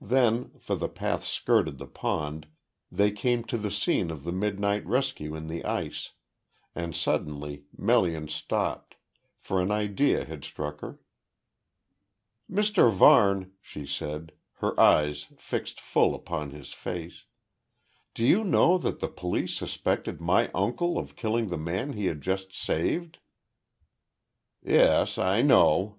[0.00, 2.46] Then for the path skirted the pond
[2.88, 6.12] they came to the scene of the midnight rescue in the ice;
[6.72, 8.94] and suddenly Melian stopped,
[9.40, 11.00] for an idea had struck her.
[12.48, 17.24] "Mr Varne," she said, her eyes fixed full upon his face.
[18.14, 22.20] "Do you know that the police suspected my uncle of killing the man he had
[22.20, 23.18] just saved?"
[24.62, 25.18] "Yes.
[25.18, 25.96] I know."